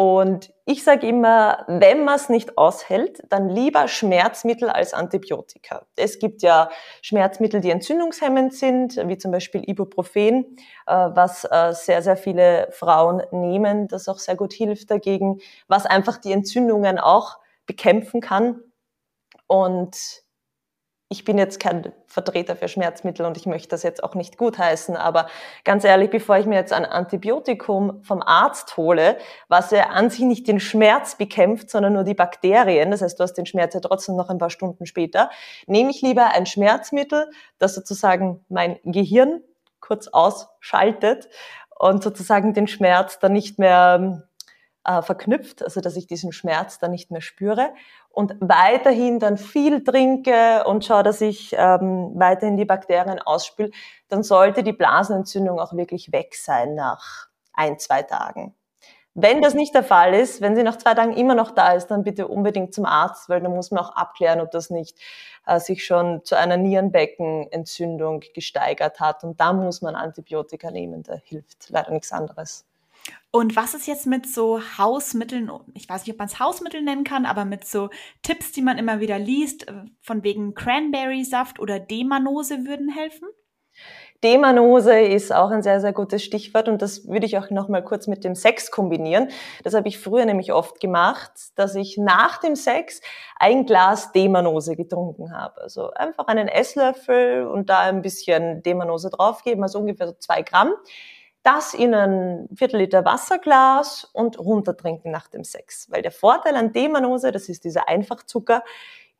[0.00, 5.84] Und ich sage immer, wenn man es nicht aushält, dann lieber Schmerzmittel als Antibiotika.
[5.94, 6.70] Es gibt ja
[7.02, 10.56] Schmerzmittel, die entzündungshemmend sind, wie zum Beispiel Ibuprofen,
[10.86, 15.84] äh, was äh, sehr, sehr viele Frauen nehmen, das auch sehr gut hilft dagegen, was
[15.84, 17.39] einfach die Entzündungen auch
[17.70, 18.60] bekämpfen kann.
[19.46, 19.96] Und
[21.08, 24.96] ich bin jetzt kein Vertreter für Schmerzmittel und ich möchte das jetzt auch nicht gutheißen,
[24.96, 25.28] aber
[25.64, 30.24] ganz ehrlich, bevor ich mir jetzt ein Antibiotikum vom Arzt hole, was ja an sich
[30.24, 33.80] nicht den Schmerz bekämpft, sondern nur die Bakterien, das heißt, du hast den Schmerz ja
[33.80, 35.30] trotzdem noch ein paar Stunden später,
[35.68, 39.42] nehme ich lieber ein Schmerzmittel, das sozusagen mein Gehirn
[39.78, 41.28] kurz ausschaltet
[41.78, 44.28] und sozusagen den Schmerz dann nicht mehr
[44.84, 47.70] äh, verknüpft, also dass ich diesen Schmerz dann nicht mehr spüre
[48.08, 53.70] und weiterhin dann viel trinke und schaue, dass ich ähm, weiterhin die Bakterien ausspüle,
[54.08, 58.54] dann sollte die Blasenentzündung auch wirklich weg sein nach ein, zwei Tagen.
[59.14, 61.88] Wenn das nicht der Fall ist, wenn sie nach zwei Tagen immer noch da ist,
[61.88, 64.98] dann bitte unbedingt zum Arzt, weil dann muss man auch abklären, ob das nicht
[65.46, 69.24] äh, sich schon zu einer Nierenbeckenentzündung gesteigert hat.
[69.24, 72.69] Und da muss man Antibiotika nehmen, da hilft leider nichts anderes.
[73.32, 77.04] Und was ist jetzt mit so Hausmitteln, ich weiß nicht, ob man es Hausmittel nennen
[77.04, 77.90] kann, aber mit so
[78.22, 83.28] Tipps, die man immer wieder liest, äh, von wegen Cranberry-Saft oder Demanose würden helfen?
[84.22, 88.06] Demanose ist auch ein sehr, sehr gutes Stichwort und das würde ich auch nochmal kurz
[88.06, 89.28] mit dem Sex kombinieren.
[89.64, 93.00] Das habe ich früher nämlich oft gemacht, dass ich nach dem Sex
[93.38, 95.62] ein Glas Demanose getrunken habe.
[95.62, 100.74] Also einfach einen Esslöffel und da ein bisschen Demanose draufgeben, also ungefähr so zwei Gramm
[101.42, 105.90] das in ein Viertel Liter Wasserglas und runtertrinken nach dem Sex.
[105.90, 108.62] Weil der Vorteil an Demanose, das ist dieser Einfachzucker,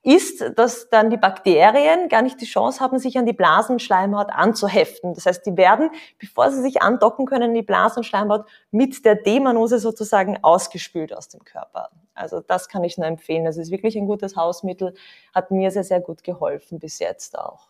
[0.03, 5.13] ist, dass dann die Bakterien gar nicht die Chance haben, sich an die Blasenschleimhaut anzuheften.
[5.15, 10.39] Das heißt, die werden, bevor sie sich andocken können, die Blasenschleimhaut mit der Demanose sozusagen
[10.43, 11.91] ausgespült aus dem Körper.
[12.15, 13.45] Also das kann ich nur empfehlen.
[13.45, 14.95] Das ist wirklich ein gutes Hausmittel,
[15.35, 17.70] hat mir sehr, sehr gut geholfen bis jetzt auch.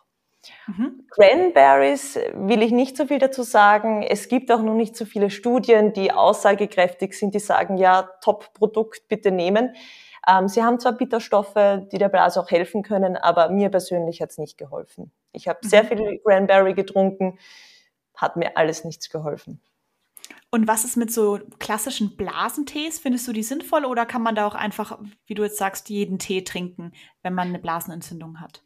[0.66, 1.06] Mhm.
[1.10, 4.02] Cranberries will ich nicht so viel dazu sagen.
[4.02, 9.08] Es gibt auch noch nicht so viele Studien, die aussagekräftig sind, die sagen, ja, Top-Produkt
[9.08, 9.74] bitte nehmen.
[10.26, 11.54] Ähm, sie haben zwar Bitterstoffe,
[11.92, 15.12] die der Blase auch helfen können, aber mir persönlich hat es nicht geholfen.
[15.32, 15.68] Ich habe mhm.
[15.68, 17.38] sehr viel Cranberry getrunken,
[18.16, 19.60] hat mir alles nichts geholfen.
[20.50, 22.98] Und was ist mit so klassischen Blasentees?
[22.98, 26.18] Findest du die sinnvoll oder kann man da auch einfach, wie du jetzt sagst, jeden
[26.18, 28.62] Tee trinken, wenn man eine Blasenentzündung hat?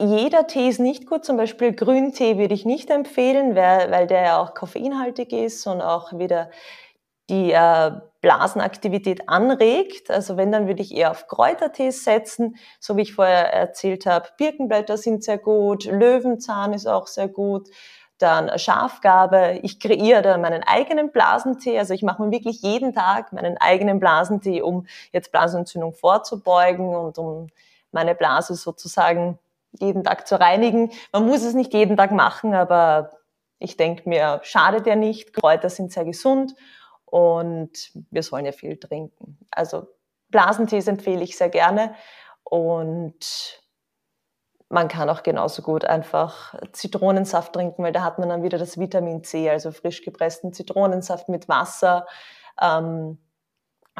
[0.00, 1.24] Jeder Tee ist nicht gut.
[1.24, 5.82] Zum Beispiel Grüntee würde ich nicht empfehlen, weil, weil der ja auch koffeinhaltig ist und
[5.82, 6.50] auch wieder
[7.28, 10.10] die äh, Blasenaktivität anregt.
[10.10, 14.28] Also wenn, dann würde ich eher auf Kräutertees setzen, so wie ich vorher erzählt habe.
[14.38, 17.68] Birkenblätter sind sehr gut, Löwenzahn ist auch sehr gut.
[18.18, 19.60] Dann Schafgabe.
[19.62, 21.78] Ich kreiere da meinen eigenen Blasentee.
[21.78, 27.16] Also ich mache mir wirklich jeden Tag meinen eigenen Blasentee, um jetzt Blasenentzündung vorzubeugen und
[27.16, 27.48] um
[27.92, 29.38] meine Blase sozusagen
[29.78, 30.90] jeden Tag zu reinigen.
[31.12, 33.10] Man muss es nicht jeden Tag machen, aber
[33.58, 35.32] ich denke mir, schadet ja nicht.
[35.32, 36.54] Kräuter sind sehr gesund
[37.04, 39.38] und wir sollen ja viel trinken.
[39.50, 39.86] Also
[40.28, 41.94] Blasentees empfehle ich sehr gerne
[42.44, 43.60] und
[44.68, 48.78] man kann auch genauso gut einfach Zitronensaft trinken, weil da hat man dann wieder das
[48.78, 52.06] Vitamin C, also frisch gepressten Zitronensaft mit Wasser.
[52.60, 53.18] Ähm,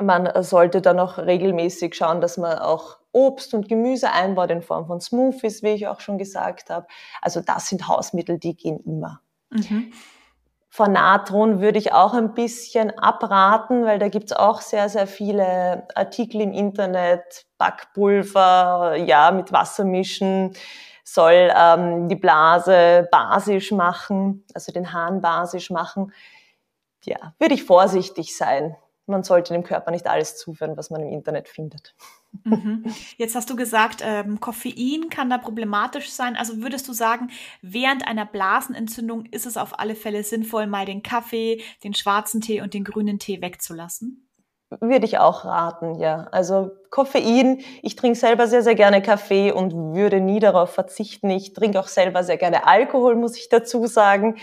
[0.00, 4.86] man sollte dann auch regelmäßig schauen, dass man auch Obst und Gemüse einbaut in Form
[4.86, 6.86] von Smoothies, wie ich auch schon gesagt habe.
[7.20, 9.20] Also das sind Hausmittel, die gehen immer.
[9.50, 9.92] Mhm.
[10.72, 15.88] Von Natron würde ich auch ein bisschen abraten, weil da gibt's auch sehr, sehr viele
[15.96, 20.54] Artikel im Internet, Backpulver, ja, mit Wasser mischen,
[21.02, 26.12] soll ähm, die Blase basisch machen, also den Hahn basisch machen.
[27.04, 28.76] Ja, würde ich vorsichtig sein
[29.10, 31.94] man sollte dem Körper nicht alles zuführen, was man im Internet findet.
[32.44, 32.84] Mhm.
[33.16, 36.36] Jetzt hast du gesagt, ähm, Koffein kann da problematisch sein.
[36.36, 41.02] Also würdest du sagen, während einer Blasenentzündung ist es auf alle Fälle sinnvoll, mal den
[41.02, 44.29] Kaffee, den schwarzen Tee und den grünen Tee wegzulassen?
[44.78, 46.28] Würde ich auch raten, ja.
[46.30, 51.28] Also Koffein, ich trinke selber sehr, sehr gerne Kaffee und würde nie darauf verzichten.
[51.30, 54.36] Ich trinke auch selber sehr gerne Alkohol, muss ich dazu sagen.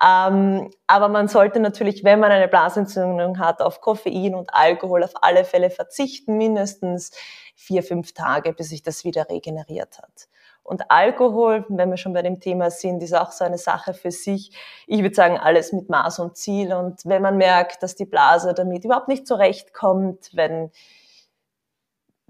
[0.00, 5.14] Ähm, aber man sollte natürlich, wenn man eine Blasentzündung hat, auf Koffein und Alkohol auf
[5.20, 7.10] alle Fälle verzichten, mindestens
[7.56, 10.28] vier, fünf Tage, bis sich das wieder regeneriert hat.
[10.62, 14.10] Und Alkohol, wenn wir schon bei dem Thema sind, ist auch so eine Sache für
[14.10, 14.56] sich.
[14.86, 16.72] Ich würde sagen, alles mit Maß und Ziel.
[16.72, 20.70] Und wenn man merkt, dass die Blase damit überhaupt nicht zurechtkommt, wenn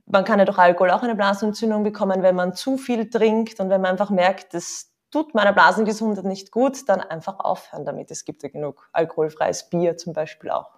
[0.07, 3.71] man kann ja durch Alkohol auch eine Blasenentzündung bekommen, wenn man zu viel trinkt und
[3.71, 8.11] wenn man einfach merkt, das tut meiner Blasengesundheit nicht gut, dann einfach aufhören damit.
[8.11, 10.71] Es gibt ja genug alkoholfreies Bier zum Beispiel auch.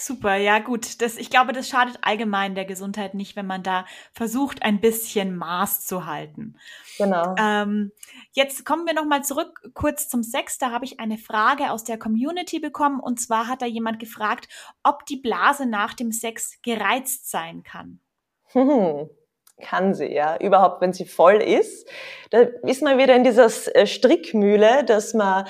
[0.00, 1.02] Super, ja gut.
[1.02, 5.36] Das, ich glaube, das schadet allgemein der Gesundheit nicht, wenn man da versucht, ein bisschen
[5.36, 6.56] Maß zu halten.
[6.98, 7.34] Genau.
[7.36, 7.90] Ähm,
[8.32, 10.58] jetzt kommen wir nochmal zurück kurz zum Sex.
[10.58, 13.00] Da habe ich eine Frage aus der Community bekommen.
[13.00, 14.48] Und zwar hat da jemand gefragt,
[14.84, 18.00] ob die Blase nach dem Sex gereizt sein kann.
[18.52, 19.08] Hm
[19.60, 20.36] kann sie, ja.
[20.38, 21.88] Überhaupt, wenn sie voll ist.
[22.30, 25.46] Da ist man wieder in dieser äh, Strickmühle, dass man,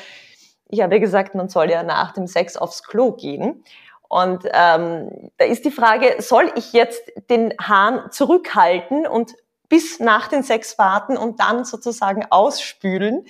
[0.69, 3.65] ich habe gesagt, man soll ja nach dem Sex aufs Klo gehen.
[4.09, 9.35] Und ähm, da ist die Frage, soll ich jetzt den Hahn zurückhalten und
[9.68, 13.27] bis nach den Sex warten und dann sozusagen ausspülen?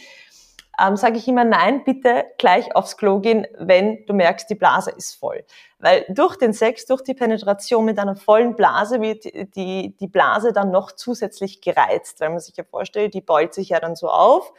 [0.81, 4.93] Ähm, Sage ich immer, nein, bitte gleich aufs Klo gehen, wenn du merkst, die Blase
[4.93, 5.45] ist voll.
[5.81, 10.53] Weil durch den Sex, durch die Penetration mit einer vollen Blase wird die, die Blase
[10.53, 14.09] dann noch zusätzlich gereizt, weil man sich ja vorstellt, die beult sich ja dann so
[14.09, 14.53] auf.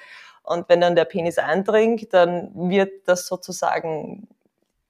[0.44, 4.28] Und wenn dann der Penis eindringt, dann wird das sozusagen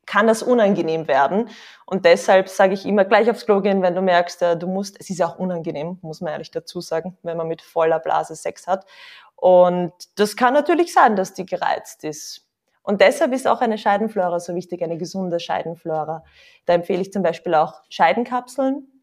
[0.09, 1.49] kann das unangenehm werden.
[1.85, 4.97] Und deshalb sage ich immer gleich aufs Klo gehen, wenn du merkst, äh, du musst,
[4.99, 8.65] es ist auch unangenehm, muss man ehrlich dazu sagen, wenn man mit voller Blase Sex
[8.65, 8.87] hat.
[9.35, 12.47] Und das kann natürlich sein, dass die gereizt ist.
[12.81, 16.23] Und deshalb ist auch eine Scheidenflora so wichtig, eine gesunde Scheidenflora.
[16.65, 18.98] Da empfehle ich zum Beispiel auch Scheidenkapseln,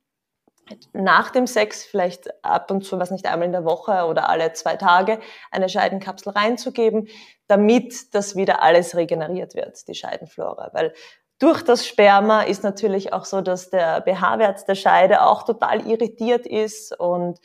[0.92, 4.52] nach dem Sex vielleicht ab und zu, was nicht einmal in der Woche oder alle
[4.52, 7.08] zwei Tage, eine Scheidenkapsel reinzugeben,
[7.46, 10.70] damit das wieder alles regeneriert wird, die Scheidenflora.
[10.72, 10.92] Weil
[11.38, 16.46] durch das Sperma ist natürlich auch so, dass der pH-Wert der Scheide auch total irritiert
[16.46, 17.38] ist und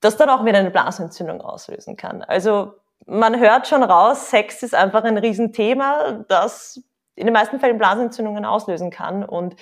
[0.00, 2.22] das dann auch wieder eine Blasenentzündung auslösen kann.
[2.22, 2.74] Also
[3.06, 6.82] man hört schon raus, Sex ist einfach ein Riesenthema, das
[7.14, 9.24] in den meisten Fällen Blasenentzündungen auslösen kann.
[9.24, 9.56] Und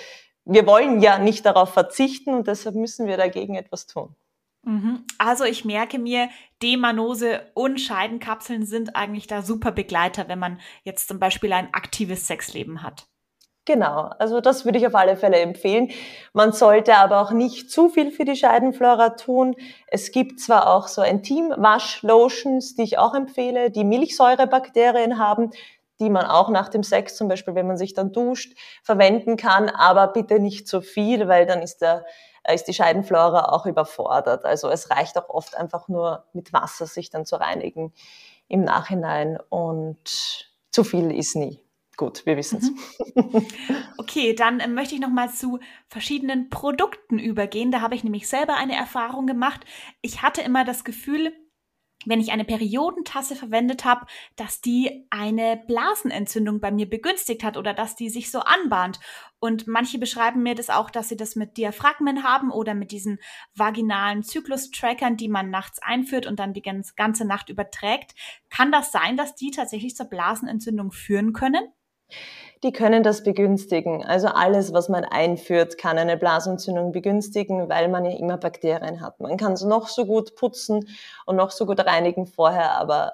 [0.48, 4.16] wir wollen ja nicht darauf verzichten und deshalb müssen wir dagegen etwas tun.
[4.62, 5.04] Mhm.
[5.18, 6.28] Also ich merke mir,
[6.62, 12.26] Demanose und Scheidenkapseln sind eigentlich da super Begleiter, wenn man jetzt zum Beispiel ein aktives
[12.26, 13.06] Sexleben hat.
[13.66, 15.90] Genau, also das würde ich auf alle Fälle empfehlen.
[16.32, 19.54] Man sollte aber auch nicht zu viel für die Scheidenflora tun.
[19.88, 25.50] Es gibt zwar auch so Intimwaschlotions, die ich auch empfehle, die Milchsäurebakterien haben
[26.00, 29.68] die man auch nach dem Sex, zum Beispiel, wenn man sich dann duscht, verwenden kann,
[29.68, 32.04] aber bitte nicht zu viel, weil dann ist der
[32.48, 34.44] äh, ist die Scheidenflora auch überfordert.
[34.44, 37.92] Also es reicht auch oft einfach nur mit Wasser sich dann zu reinigen
[38.48, 41.60] im Nachhinein und zu viel ist nie.
[41.96, 42.70] Gut, wir wissen es.
[42.70, 43.46] Mhm.
[43.98, 45.58] Okay, dann äh, möchte ich noch mal zu
[45.88, 47.72] verschiedenen Produkten übergehen.
[47.72, 49.64] Da habe ich nämlich selber eine Erfahrung gemacht.
[50.00, 51.32] Ich hatte immer das Gefühl,
[52.08, 57.74] wenn ich eine Periodentasse verwendet habe, dass die eine Blasenentzündung bei mir begünstigt hat oder
[57.74, 58.98] dass die sich so anbahnt.
[59.40, 63.18] Und manche beschreiben mir das auch, dass sie das mit Diaphragmen haben oder mit diesen
[63.54, 68.14] vaginalen Zyklus-Trackern, die man nachts einführt und dann die ganze Nacht überträgt.
[68.48, 71.72] Kann das sein, dass die tatsächlich zur Blasenentzündung führen können?
[72.62, 74.04] Die können das begünstigen.
[74.04, 79.20] Also alles, was man einführt, kann eine Blasenentzündung begünstigen, weil man ja immer Bakterien hat.
[79.20, 80.88] Man kann es noch so gut putzen
[81.26, 83.12] und noch so gut reinigen vorher, aber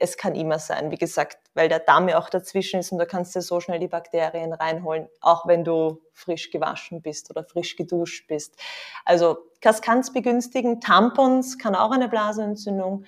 [0.00, 3.06] es kann immer sein, wie gesagt, weil der Damm ja auch dazwischen ist und du
[3.06, 7.76] kannst dir so schnell die Bakterien reinholen, auch wenn du frisch gewaschen bist oder frisch
[7.76, 8.56] geduscht bist.
[9.04, 10.80] Also das kann es begünstigen.
[10.80, 13.04] Tampons kann auch eine Blasenentzündung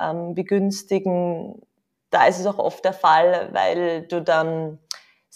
[0.00, 1.62] ähm, begünstigen.
[2.10, 4.78] Da ist es auch oft der Fall, weil du dann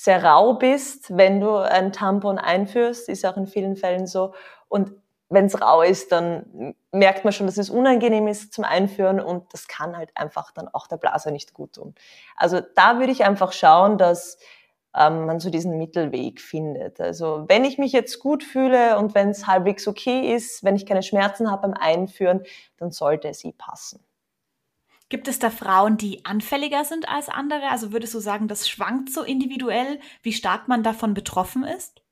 [0.01, 4.33] sehr rau bist, wenn du ein Tampon einführst, ist auch in vielen Fällen so.
[4.69, 4.93] Und
[5.29, 9.53] wenn es rau ist, dann merkt man schon, dass es unangenehm ist zum Einführen und
[9.53, 11.97] das kann halt einfach dann auch der Blase nicht gut tun.
[12.37, 14.39] Also da würde ich einfach schauen, dass
[14.95, 17.01] ähm, man so diesen Mittelweg findet.
[17.01, 20.87] Also wenn ich mich jetzt gut fühle und wenn es halbwegs okay ist, wenn ich
[20.87, 22.45] keine Schmerzen habe beim Einführen,
[22.77, 23.99] dann sollte es eh passen.
[25.09, 27.71] Gibt es da Frauen, die anfälliger sind als andere?
[27.71, 32.03] Also würdest du sagen, das schwankt so individuell, wie stark man davon betroffen ist?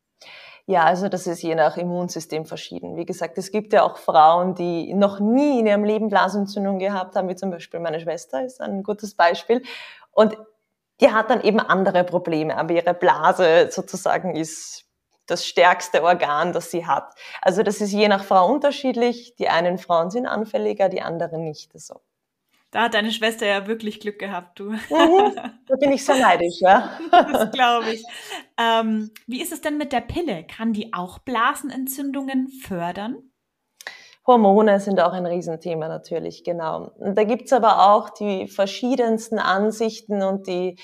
[0.69, 2.97] Ja, also das ist je nach Immunsystem verschieden.
[2.97, 7.15] Wie gesagt, es gibt ja auch Frauen, die noch nie in ihrem Leben Blasenentzündung gehabt
[7.15, 9.63] haben, wie zum Beispiel meine Schwester ist ein gutes Beispiel.
[10.11, 10.37] Und
[11.01, 14.87] die hat dann eben andere Probleme, aber ihre Blase sozusagen ist
[15.27, 17.15] das stärkste Organ, das sie hat.
[17.43, 19.35] Also das ist je nach Frau unterschiedlich.
[19.37, 22.01] Die einen Frauen sind anfälliger, die anderen nicht so.
[22.77, 24.73] Da hat deine Schwester ja wirklich Glück gehabt, du.
[24.73, 24.79] Mhm,
[25.67, 26.91] da bin ich sehr neidisch, ja.
[27.11, 28.05] das glaube ich.
[28.59, 30.45] Ähm, wie ist es denn mit der Pille?
[30.45, 33.17] Kann die auch Blasenentzündungen fördern?
[34.27, 36.91] Hormone sind auch ein Riesenthema natürlich, genau.
[36.99, 40.77] Und da gibt's aber auch die verschiedensten Ansichten und die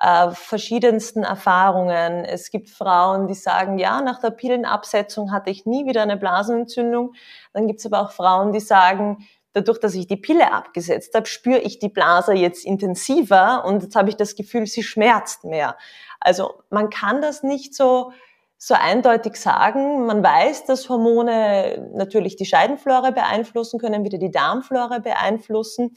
[0.00, 2.24] äh, verschiedensten Erfahrungen.
[2.24, 7.12] Es gibt Frauen, die sagen, ja, nach der Pillenabsetzung hatte ich nie wieder eine Blasenentzündung.
[7.52, 11.60] Dann gibt's aber auch Frauen, die sagen, dadurch, dass ich die Pille abgesetzt habe, spüre
[11.60, 15.76] ich die Blase jetzt intensiver und jetzt habe ich das Gefühl, sie schmerzt mehr.
[16.20, 18.12] Also man kann das nicht so
[18.56, 20.06] so eindeutig sagen.
[20.06, 25.94] Man weiß, dass Hormone natürlich die Scheidenflora beeinflussen können, wieder die Darmflora beeinflussen.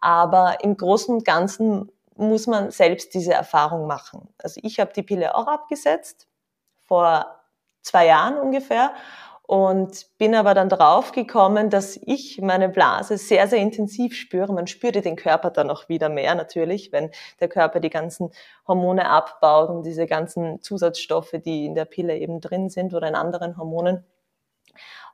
[0.00, 4.28] Aber im Großen und Ganzen muss man selbst diese Erfahrung machen.
[4.38, 6.28] Also ich habe die Pille auch abgesetzt,
[6.84, 7.26] vor
[7.82, 8.92] zwei Jahren ungefähr
[9.46, 14.52] und bin aber dann drauf gekommen, dass ich meine Blase sehr, sehr intensiv spüre.
[14.54, 18.30] Man spürte den Körper dann auch wieder mehr natürlich, wenn der Körper die ganzen
[18.66, 23.14] Hormone abbaut und diese ganzen Zusatzstoffe, die in der Pille eben drin sind oder in
[23.14, 24.06] anderen Hormonen.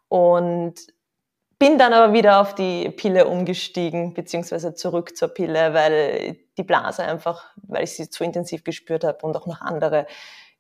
[0.09, 0.75] Und
[1.59, 7.03] bin dann aber wieder auf die Pille umgestiegen, beziehungsweise zurück zur Pille, weil die Blase
[7.03, 10.07] einfach, weil ich sie zu intensiv gespürt habe und auch noch andere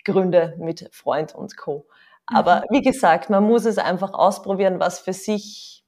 [0.04, 1.86] Gründe mit Freund und Co.
[2.32, 2.76] Aber mhm.
[2.76, 5.84] wie gesagt, man muss es einfach ausprobieren, was für sich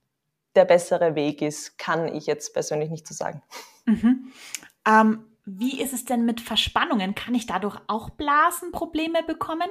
[0.55, 3.43] der bessere Weg ist, kann ich jetzt persönlich nicht so sagen.
[3.87, 4.33] Mhm.
[4.87, 7.15] Ähm, wie ist es denn mit Verspannungen?
[7.15, 9.69] Kann ich dadurch auch Blasenprobleme bekommen?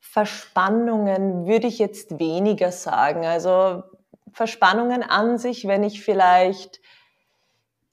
[0.00, 3.24] Verspannungen würde ich jetzt weniger sagen.
[3.24, 3.84] Also
[4.32, 6.80] Verspannungen an sich, wenn ich vielleicht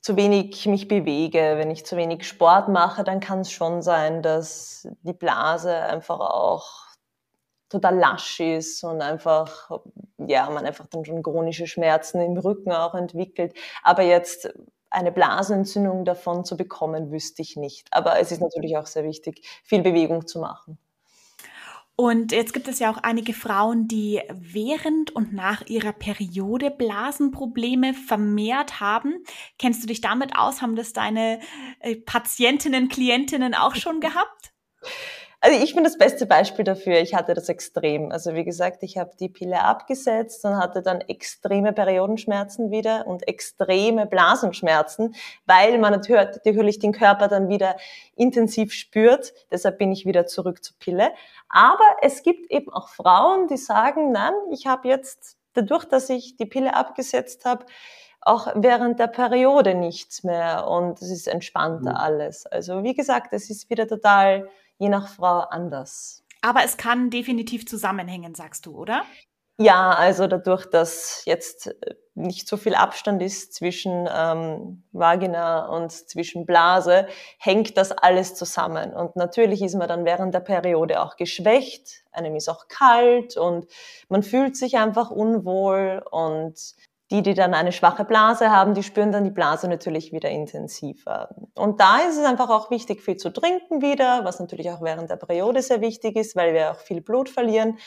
[0.01, 4.21] zu wenig mich bewege, wenn ich zu wenig Sport mache, dann kann es schon sein,
[4.21, 6.86] dass die Blase einfach auch
[7.69, 9.69] total lasch ist und einfach,
[10.17, 13.53] ja, man einfach dann schon chronische Schmerzen im Rücken auch entwickelt.
[13.83, 14.49] Aber jetzt
[14.89, 17.87] eine Blasenentzündung davon zu bekommen, wüsste ich nicht.
[17.91, 20.77] Aber es ist natürlich auch sehr wichtig, viel Bewegung zu machen.
[21.99, 27.95] Und jetzt gibt es ja auch einige Frauen, die während und nach ihrer Periode Blasenprobleme
[27.95, 29.23] vermehrt haben.
[29.57, 30.61] Kennst du dich damit aus?
[30.61, 31.39] Haben das deine
[31.79, 34.53] äh, Patientinnen, Klientinnen auch schon gehabt?
[35.47, 36.99] Also ich bin das beste Beispiel dafür.
[36.99, 38.11] Ich hatte das extrem.
[38.11, 43.25] Also wie gesagt, ich habe die Pille abgesetzt und hatte dann extreme Periodenschmerzen wieder und
[43.29, 47.77] extreme Blasenschmerzen, weil man natürlich den Körper dann wieder
[48.17, 49.33] intensiv spürt.
[49.49, 51.13] Deshalb bin ich wieder zurück zur Pille.
[51.47, 56.35] Aber es gibt eben auch Frauen, die sagen, nein, ich habe jetzt dadurch, dass ich
[56.35, 57.65] die Pille abgesetzt habe,
[58.19, 61.97] auch während der Periode nichts mehr und es ist entspannter mhm.
[61.97, 62.45] alles.
[62.45, 66.23] Also wie gesagt, es ist wieder total je nach Frau anders.
[66.41, 69.03] Aber es kann definitiv zusammenhängen, sagst du, oder?
[69.59, 75.91] Ja, also dadurch, dass jetzt äh, nicht so viel Abstand ist zwischen ähm, Vagina und
[75.91, 77.07] zwischen Blase,
[77.39, 78.93] hängt das alles zusammen.
[78.93, 83.67] Und natürlich ist man dann während der Periode auch geschwächt, einem ist auch kalt und
[84.09, 86.75] man fühlt sich einfach unwohl und
[87.11, 91.29] die, die dann eine schwache Blase haben, die spüren dann die Blase natürlich wieder intensiver.
[91.55, 95.09] Und da ist es einfach auch wichtig, viel zu trinken wieder, was natürlich auch während
[95.09, 97.77] der Periode sehr wichtig ist, weil wir auch viel Blut verlieren.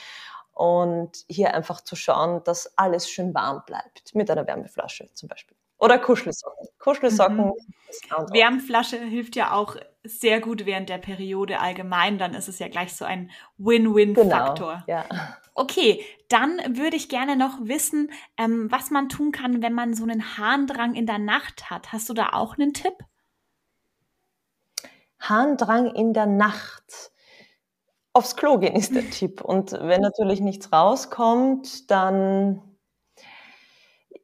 [0.52, 5.56] Und hier einfach zu schauen, dass alles schön warm bleibt, mit einer Wärmeflasche zum Beispiel.
[5.78, 6.68] Oder Kuschelsocken.
[6.78, 7.46] Kuschelsocken.
[7.46, 8.32] Mhm.
[8.32, 12.18] Wärmflasche hilft ja auch sehr gut während der Periode allgemein.
[12.18, 14.84] Dann ist es ja gleich so ein Win-Win-Faktor.
[14.86, 15.04] Genau, ja.
[15.54, 20.04] Okay, dann würde ich gerne noch wissen, ähm, was man tun kann, wenn man so
[20.04, 21.92] einen Harndrang in der Nacht hat.
[21.92, 22.94] Hast du da auch einen Tipp?
[25.18, 27.12] Harndrang in der Nacht.
[28.12, 29.42] Aufs Klo gehen ist der Tipp.
[29.42, 32.62] Und wenn natürlich nichts rauskommt, dann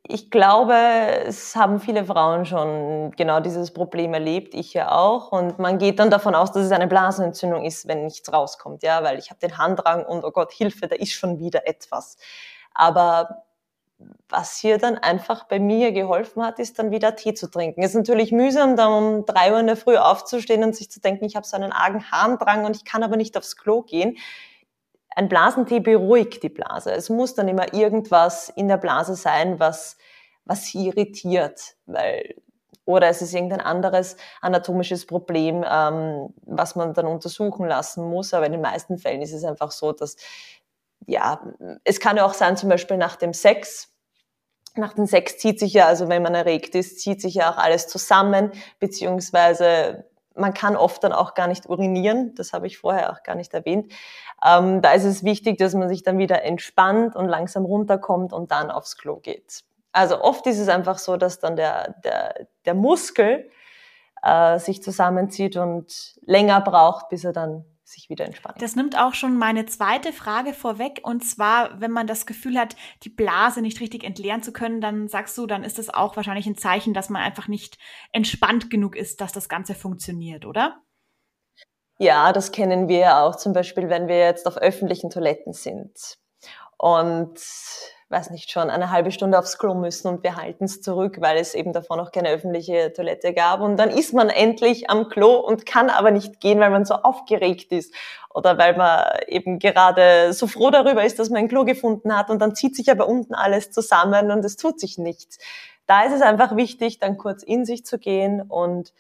[0.09, 0.75] ich glaube,
[1.25, 5.33] es haben viele Frauen schon genau dieses Problem erlebt, ich ja auch.
[5.33, 9.03] Und man geht dann davon aus, dass es eine Blasenentzündung ist, wenn nichts rauskommt, ja,
[9.03, 12.17] weil ich habe den Handrang und oh Gott, Hilfe, da ist schon wieder etwas.
[12.75, 13.45] Aber
[14.29, 17.83] was hier dann einfach bei mir geholfen hat, ist dann wieder Tee zu trinken.
[17.83, 21.01] Es ist natürlich mühsam, da um drei Uhr in der Früh aufzustehen und sich zu
[21.01, 24.19] denken, ich habe so einen argen Harndrang und ich kann aber nicht aufs Klo gehen.
[25.17, 26.93] Ein Blasentee beruhigt die Blase.
[26.93, 29.97] Es muss dann immer irgendwas in der Blase sein, was,
[30.45, 32.37] was sie irritiert, weil
[32.85, 38.33] oder es ist irgendein anderes anatomisches Problem, ähm, was man dann untersuchen lassen muss.
[38.33, 40.17] Aber in den meisten Fällen ist es einfach so, dass
[41.07, 41.41] ja,
[41.85, 43.93] es kann ja auch sein, zum Beispiel nach dem Sex.
[44.77, 47.57] Nach dem Sex zieht sich ja, also wenn man erregt ist, zieht sich ja auch
[47.57, 50.05] alles zusammen, beziehungsweise
[50.37, 53.53] man kann oft dann auch gar nicht urinieren, das habe ich vorher auch gar nicht
[53.55, 53.93] erwähnt.
[54.45, 58.51] Ähm, da ist es wichtig, dass man sich dann wieder entspannt und langsam runterkommt und
[58.51, 59.63] dann aufs Klo geht.
[59.93, 63.51] Also oft ist es einfach so, dass dann der, der, der Muskel
[64.23, 68.59] äh, sich zusammenzieht und länger braucht, bis er dann sich wieder entspannen.
[68.61, 71.01] Das nimmt auch schon meine zweite Frage vorweg.
[71.05, 72.75] Und zwar, wenn man das Gefühl hat,
[73.05, 76.47] die Blase nicht richtig entleeren zu können, dann sagst du, dann ist das auch wahrscheinlich
[76.47, 77.79] ein Zeichen, dass man einfach nicht
[78.13, 80.83] entspannt genug ist, dass das Ganze funktioniert, oder?
[81.99, 86.19] Ja, das kennen wir auch zum Beispiel, wenn wir jetzt auf öffentlichen Toiletten sind.
[86.77, 87.41] Und
[88.09, 91.39] weiß nicht, schon eine halbe Stunde aufs Klo müssen und wir halten es zurück, weil
[91.39, 93.61] es eben davor noch keine öffentliche Toilette gab.
[93.61, 96.95] Und dann ist man endlich am Klo und kann aber nicht gehen, weil man so
[96.95, 97.93] aufgeregt ist
[98.33, 102.31] oder weil man eben gerade so froh darüber ist, dass man ein Klo gefunden hat
[102.31, 105.39] und dann zieht sich aber unten alles zusammen und es tut sich nichts.
[105.87, 108.93] Da ist es einfach wichtig, dann kurz in sich zu gehen und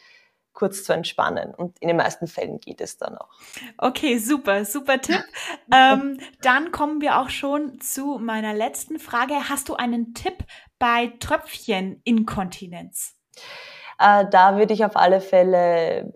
[0.56, 1.54] kurz zu entspannen.
[1.54, 3.28] Und in den meisten Fällen geht es dann auch.
[3.78, 5.22] Okay, super, super Tipp.
[5.72, 9.48] ähm, dann kommen wir auch schon zu meiner letzten Frage.
[9.48, 10.38] Hast du einen Tipp
[10.80, 13.14] bei Tröpfcheninkontinenz?
[14.00, 16.12] Äh, da würde ich auf alle Fälle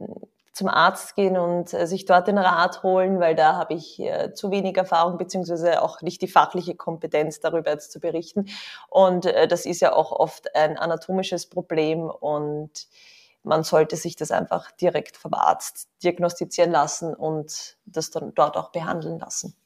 [0.53, 4.35] zum Arzt gehen und äh, sich dort den Rat holen, weil da habe ich äh,
[4.35, 8.47] zu wenig Erfahrung beziehungsweise auch nicht die fachliche Kompetenz darüber jetzt zu berichten.
[8.89, 12.89] Und äh, das ist ja auch oft ein anatomisches Problem und
[13.43, 18.71] man sollte sich das einfach direkt vom Arzt diagnostizieren lassen und das dann dort auch
[18.71, 19.57] behandeln lassen.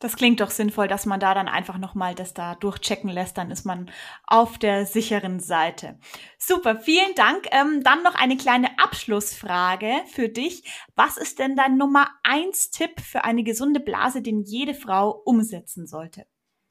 [0.00, 3.38] Das klingt doch sinnvoll, dass man da dann einfach nochmal das da durchchecken lässt.
[3.38, 3.90] Dann ist man
[4.26, 5.98] auf der sicheren Seite.
[6.36, 7.46] Super, vielen Dank.
[7.52, 10.64] Ähm, dann noch eine kleine Abschlussfrage für dich.
[10.94, 15.86] Was ist denn dein Nummer eins Tipp für eine gesunde Blase, den jede Frau umsetzen
[15.86, 16.26] sollte?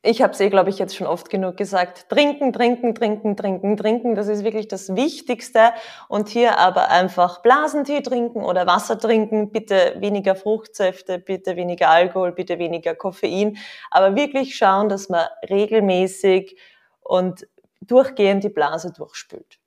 [0.05, 2.09] Ich habe es eh, glaube ich, jetzt schon oft genug gesagt.
[2.09, 4.15] Trinken, trinken, trinken, trinken, trinken.
[4.15, 5.71] Das ist wirklich das Wichtigste.
[6.09, 9.51] Und hier aber einfach Blasentee trinken oder Wasser trinken.
[9.51, 13.57] Bitte weniger Fruchtsäfte, bitte weniger Alkohol, bitte weniger Koffein.
[13.91, 16.57] Aber wirklich schauen, dass man regelmäßig
[16.99, 17.47] und
[17.79, 19.62] durchgehend die Blase durchspült.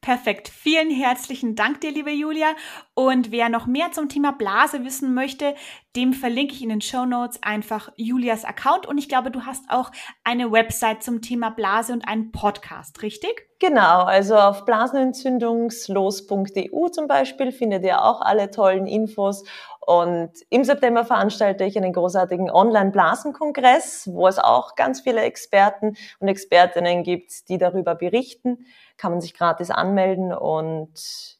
[0.00, 0.48] Perfekt.
[0.48, 2.54] Vielen herzlichen Dank dir, liebe Julia.
[2.94, 5.54] Und wer noch mehr zum Thema Blase wissen möchte,
[5.94, 8.86] dem verlinke ich in den Show Notes einfach Julias Account.
[8.86, 9.90] Und ich glaube, du hast auch
[10.24, 13.46] eine Website zum Thema Blase und einen Podcast, richtig?
[13.58, 19.44] Genau, also auf blasenentzündungslos.eu zum Beispiel findet ihr auch alle tollen Infos.
[19.90, 26.28] Und im September veranstalte ich einen großartigen Online-Blasenkongress, wo es auch ganz viele Experten und
[26.28, 28.66] Expertinnen gibt, die darüber berichten
[29.00, 30.92] kann man sich gratis anmelden und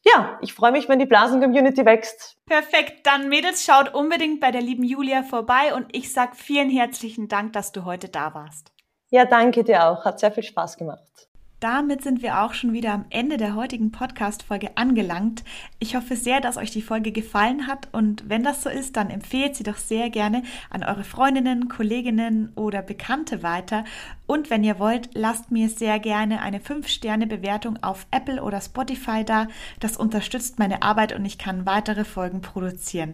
[0.03, 2.37] ja, ich freue mich, wenn die Blasen-Community wächst.
[2.47, 7.27] Perfekt, dann Mädels, schaut unbedingt bei der lieben Julia vorbei und ich sage vielen herzlichen
[7.27, 8.71] Dank, dass du heute da warst.
[9.11, 11.30] Ja, danke dir auch, hat sehr viel Spaß gemacht.
[11.61, 15.43] Damit sind wir auch schon wieder am Ende der heutigen Podcast-Folge angelangt.
[15.77, 19.11] Ich hoffe sehr, dass euch die Folge gefallen hat und wenn das so ist, dann
[19.11, 20.41] empfehlt sie doch sehr gerne
[20.71, 23.83] an eure Freundinnen, Kolleginnen oder Bekannte weiter.
[24.25, 29.47] Und wenn ihr wollt, lasst mir sehr gerne eine 5-Sterne-Bewertung auf Apple oder Spotify da.
[29.79, 33.13] Das unterstützt meine Arbeit und ich kann weitere Folgen produzieren.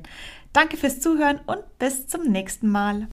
[0.54, 3.10] Danke fürs Zuhören und bis zum nächsten Mal.